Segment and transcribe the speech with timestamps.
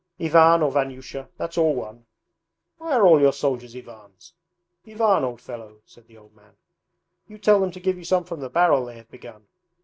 [0.19, 2.07] 'Ivan or Vanyusha, that's all one.
[2.79, 4.33] Why are all your soldiers Ivans?
[4.87, 6.55] Ivan, old fellow,' said the old man,
[7.27, 9.45] 'you tell them to give you some from the barrel they have begun.